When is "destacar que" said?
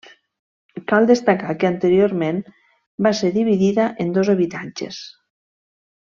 1.11-1.67